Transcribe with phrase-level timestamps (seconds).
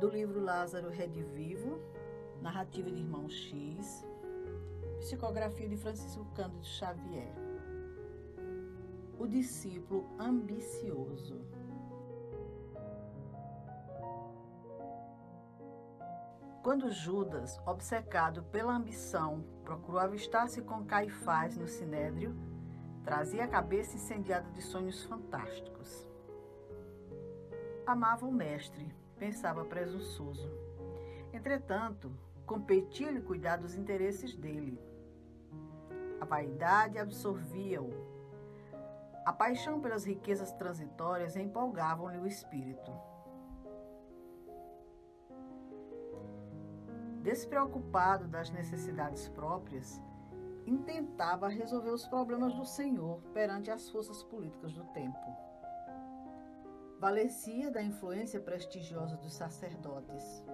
[0.00, 1.80] do livro Lázaro Redivivo,
[2.40, 4.06] narrativa de Irmão X,
[5.00, 7.32] psicografia de Francisco Cândido Xavier.
[9.18, 11.40] O discípulo ambicioso.
[16.62, 22.36] Quando Judas, obcecado pela ambição, procurou avistar-se com Caifás no Sinédrio,
[23.02, 26.06] trazia a cabeça incendiada de sonhos fantásticos.
[27.84, 30.48] Amava o mestre, pensava presunçoso.
[31.32, 32.12] Entretanto,
[32.46, 34.80] competia-lhe cuidar dos interesses dele.
[36.20, 37.90] A vaidade absorvia-o.
[39.24, 42.90] A paixão pelas riquezas transitórias empolgavam-lhe o espírito.
[47.22, 50.00] Despreocupado das necessidades próprias,
[50.66, 55.18] intentava resolver os problemas do Senhor perante as forças políticas do tempo.
[57.00, 60.44] Valecia da influência prestigiosa dos sacerdotes.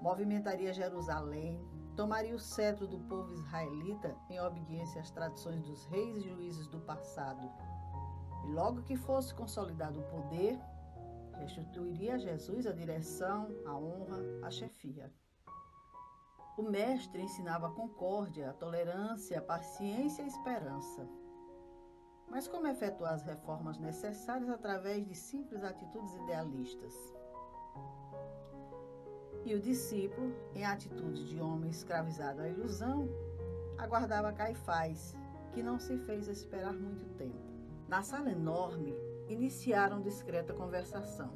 [0.00, 6.28] Movimentaria Jerusalém, tomaria o cetro do povo israelita em obediência às tradições dos reis e
[6.28, 7.48] juízes do passado.
[8.44, 10.58] E logo que fosse consolidado o poder,
[11.36, 15.12] restituiria a Jesus a direção, a honra, a chefia.
[16.56, 21.08] O mestre ensinava a concórdia, a tolerância, a paciência e a esperança.
[22.30, 26.94] Mas como efetuar as reformas necessárias através de simples atitudes idealistas?
[29.44, 33.08] E o discípulo, em atitude de homem escravizado à ilusão,
[33.78, 35.16] aguardava Caifás,
[35.52, 37.48] que não se fez esperar muito tempo.
[37.88, 38.94] Na sala enorme,
[39.28, 41.32] iniciaram discreta conversação.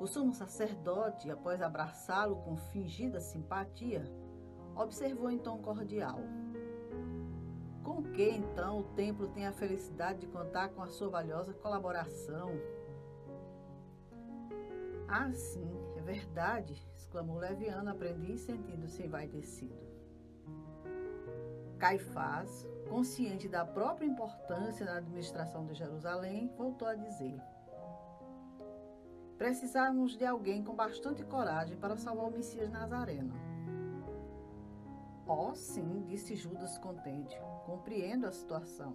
[0.00, 4.04] O sumo sacerdote, após abraçá-lo com fingida simpatia,
[4.74, 6.18] observou em tom cordial:
[7.86, 12.50] Com que então o templo tem a felicidade de contar com a sua valiosa colaboração?
[15.06, 19.78] Ah, sim, é verdade, exclamou Leviano, aprendiz, sentindo-se envaidecido.
[21.78, 27.40] Caifás, consciente da própria importância na administração de Jerusalém, voltou a dizer:
[29.38, 33.55] Precisávamos de alguém com bastante coragem para salvar o Messias Nazareno.
[35.28, 37.36] Oh, sim, disse Judas contente.
[37.64, 38.94] Compreendo a situação.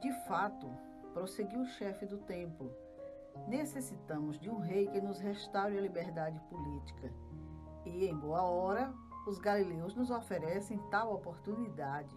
[0.00, 0.70] De fato,
[1.12, 2.72] prosseguiu o chefe do templo,
[3.48, 7.12] necessitamos de um rei que nos restaure a liberdade política.
[7.84, 8.94] E, em boa hora,
[9.26, 12.16] os galileus nos oferecem tal oportunidade.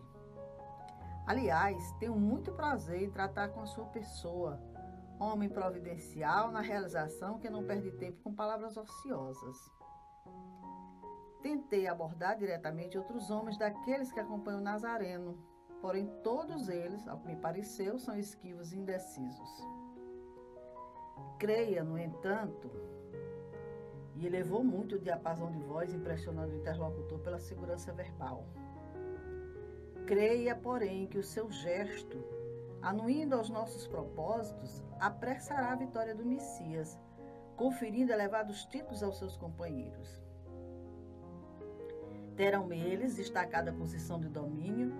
[1.25, 4.59] Aliás, tenho muito prazer em tratar com a sua pessoa
[5.19, 9.57] homem providencial na realização que não perde tempo com palavras ociosas.
[11.43, 15.37] Tentei abordar diretamente outros homens daqueles que acompanham o Nazareno,
[15.79, 19.49] porém todos eles, ao que me pareceu, são esquivos e indecisos.
[21.37, 22.71] Creia, no entanto,
[24.15, 28.47] e elevou muito o diapasão de voz, impressionando o interlocutor pela segurança verbal.
[30.07, 32.17] Creia, porém, que o seu gesto
[32.83, 36.99] anuindo aos nossos propósitos, apressará a vitória do Messias,
[37.55, 40.21] conferindo elevados títulos aos seus companheiros.
[42.35, 44.91] Terão eles destacada posição de domínio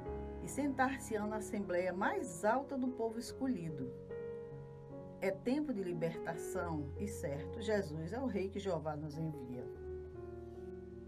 [0.44, 3.92] e sentar-se-ão na assembleia mais alta do povo escolhido.
[5.20, 9.66] É tempo de libertação e, certo, Jesus é o Rei que Jeová nos envia.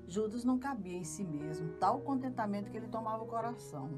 [0.07, 3.89] Judas não cabia em si mesmo tal contentamento que ele tomava o coração.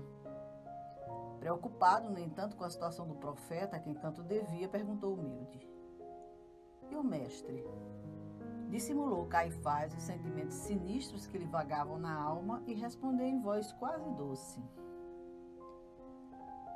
[1.39, 5.67] Preocupado, no entanto, com a situação do profeta, a quem tanto devia, perguntou humilde:
[6.89, 7.63] E o mestre?
[8.69, 14.09] Dissimulou Caifás os sentimentos sinistros que lhe vagavam na alma e respondeu em voz quase
[14.11, 14.61] doce: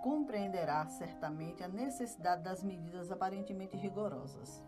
[0.02, 4.64] Compreenderá certamente a necessidade das medidas aparentemente rigorosas.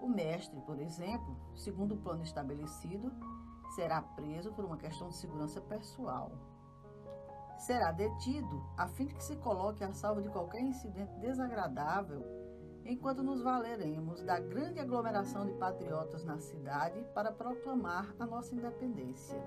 [0.00, 3.12] O mestre, por exemplo, segundo o plano estabelecido,
[3.74, 6.30] será preso por uma questão de segurança pessoal
[7.58, 12.22] será detido a fim de que se coloque a salvo de qualquer incidente desagradável,
[12.86, 19.38] enquanto nos valeremos da grande aglomeração de patriotas na cidade para proclamar a nossa independência.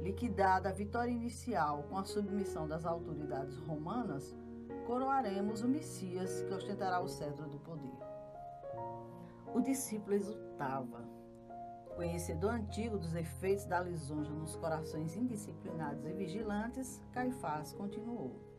[0.00, 4.34] Liquidada a vitória inicial com a submissão das autoridades romanas,
[4.86, 7.96] coroaremos o Messias que ostentará o cetro do poder.
[9.54, 11.06] O discípulo exultava
[11.94, 18.51] Conhecedor antigo dos efeitos da lisonja nos corações indisciplinados e vigilantes, Caifás continuou.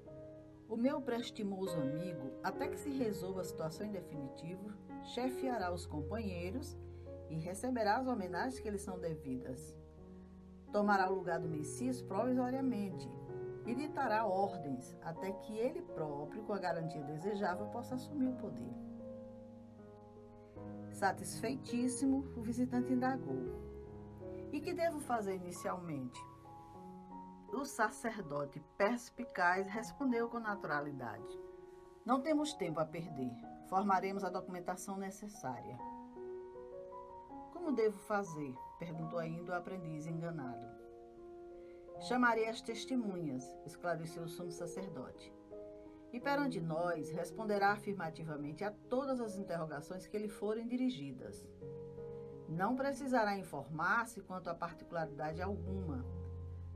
[0.73, 4.73] O meu prestimoso amigo, até que se resolva a situação em definitivo,
[5.03, 6.75] chefiará os companheiros
[7.29, 9.77] e receberá as homenagens que lhe são devidas.
[10.71, 13.07] Tomará o lugar do Messias provisoriamente
[13.67, 18.73] e ditará ordens até que ele próprio, com a garantia desejável, possa assumir o poder.
[20.89, 23.61] Satisfeitíssimo, o visitante indagou:
[24.51, 26.19] E que devo fazer inicialmente?
[27.53, 31.39] O sacerdote perspicaz respondeu com naturalidade:
[32.03, 33.31] Não temos tempo a perder.
[33.69, 35.77] Formaremos a documentação necessária.
[37.53, 38.55] Como devo fazer?
[38.79, 40.65] perguntou ainda o aprendiz enganado.
[42.01, 45.31] Chamarei as testemunhas, esclareceu o sumo sacerdote.
[46.11, 51.47] E perante nós responderá afirmativamente a todas as interrogações que lhe forem dirigidas.
[52.49, 56.03] Não precisará informar-se quanto a particularidade alguma.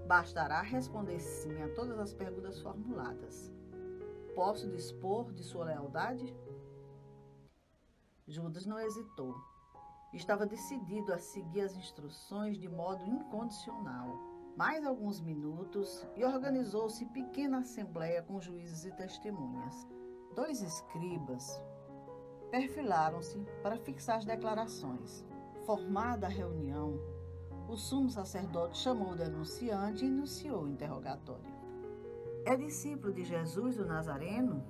[0.05, 3.51] Bastará responder sim a todas as perguntas formuladas.
[4.35, 6.35] Posso dispor de sua lealdade?
[8.27, 9.35] Judas não hesitou.
[10.13, 14.15] Estava decidido a seguir as instruções de modo incondicional.
[14.55, 19.88] Mais alguns minutos e organizou-se pequena assembleia com juízes e testemunhas.
[20.35, 21.61] Dois escribas
[22.49, 25.25] perfilaram-se para fixar as declarações.
[25.65, 26.99] Formada a reunião,
[27.67, 31.57] o sumo sacerdote chamou o denunciante e iniciou o interrogatório.
[32.45, 34.63] É discípulo de Jesus o Nazareno?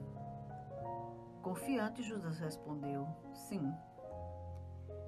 [1.41, 3.71] Confiante, Judas respondeu: Sim.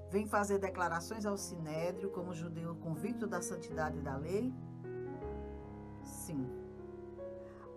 [0.10, 4.54] Vem fazer declarações ao sinédrio como judeu convicto da santidade da lei?
[6.04, 6.48] Sim.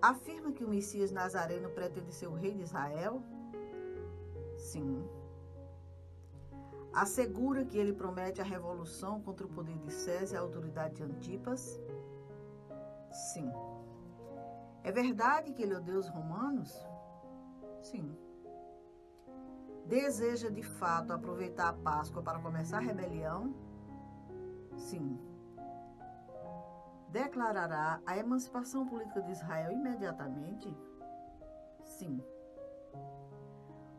[0.00, 3.23] Afirma que o Messias Nazareno pretende ser o rei de Israel?
[4.56, 5.03] Sim.
[6.93, 11.03] Assegura que ele promete a revolução contra o poder de César e a autoridade de
[11.03, 11.81] Antipas?
[13.11, 13.50] Sim.
[14.83, 16.73] É verdade que ele odeia os romanos?
[17.83, 18.17] Sim
[19.87, 23.55] deseja de fato aproveitar a Páscoa para começar a rebelião?
[24.77, 25.19] Sim.
[27.09, 30.75] Declarará a emancipação política de Israel imediatamente?
[31.85, 32.23] Sim.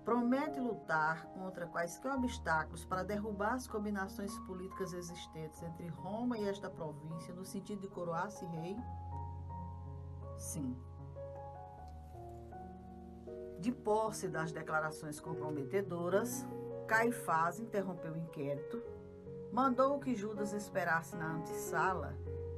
[0.03, 6.69] Promete lutar contra quaisquer obstáculos para derrubar as combinações políticas existentes entre Roma e esta
[6.69, 8.77] província no sentido de coroar-se rei?
[10.37, 10.75] Sim.
[13.59, 16.45] De posse das declarações comprometedoras,
[16.85, 18.83] Caifás interrompeu o inquérito,
[19.53, 22.13] mandou que Judas esperasse na antessala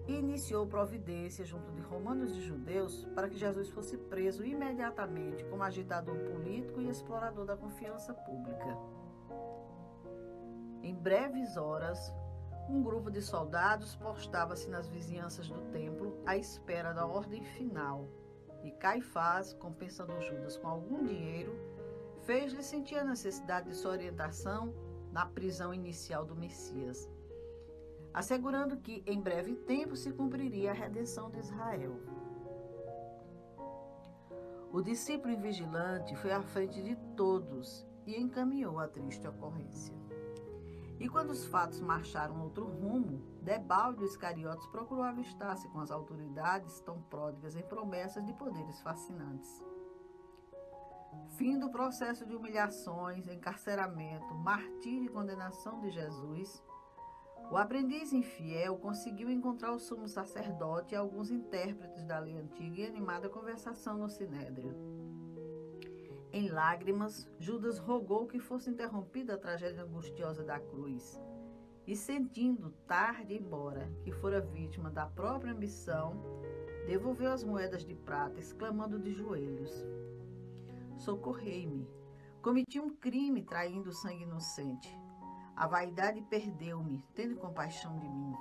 [0.07, 6.17] iniciou providência junto de romanos e judeus para que Jesus fosse preso imediatamente como agitador
[6.19, 8.77] político e explorador da confiança pública.
[10.83, 12.13] Em breves horas,
[12.69, 18.07] um grupo de soldados postava-se nas vizinhanças do templo à espera da ordem final
[18.63, 21.55] e Caifás, compensando Judas com algum dinheiro,
[22.23, 24.73] fez-lhe sentir a necessidade de sua orientação
[25.11, 27.07] na prisão inicial do Messias,
[28.15, 31.99] assegurando que em breve tempo se cumpriria a redenção de Israel.
[34.71, 39.93] O discípulo invigilante foi à frente de todos e encaminhou a triste ocorrência.
[40.97, 47.01] E quando os fatos marcharam outro rumo, Debalde Iscariotes procurou avistar-se com as autoridades tão
[47.01, 49.61] pródigas em promessas de poderes fascinantes.
[51.31, 56.63] Fim do processo de humilhações, encarceramento, martírio e condenação de Jesus,
[57.51, 62.85] o aprendiz infiel conseguiu encontrar o sumo sacerdote e alguns intérpretes da lei antiga e
[62.85, 64.75] animada conversação no sinédrio.
[66.31, 71.21] Em lágrimas, Judas rogou que fosse interrompida a tragédia angustiosa da cruz.
[71.87, 76.19] E sentindo, tarde embora, que fora vítima da própria ambição,
[76.87, 79.71] devolveu as moedas de prata, exclamando de joelhos:
[80.97, 81.87] Socorrei-me.
[82.41, 85.04] Cometi um crime traindo o sangue inocente.
[85.55, 88.33] A vaidade perdeu-me, tendo compaixão de mim.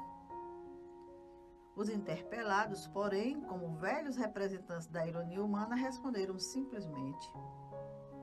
[1.76, 7.32] Os interpelados, porém, como velhos representantes da ironia humana, responderam simplesmente: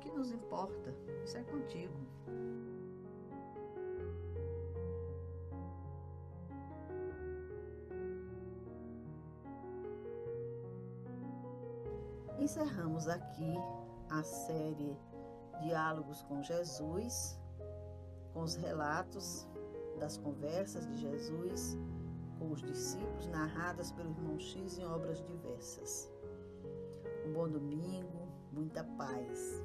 [0.01, 0.93] que nos importa?
[1.23, 1.93] Isso é contigo.
[12.39, 13.55] Encerramos aqui
[14.09, 14.97] a série
[15.61, 17.39] Diálogos com Jesus,
[18.33, 19.47] com os relatos
[19.99, 21.77] das conversas de Jesus
[22.41, 26.11] com os discípulos, narradas pelo irmão X em obras diversas.
[27.27, 29.61] Um bom domingo, muita paz.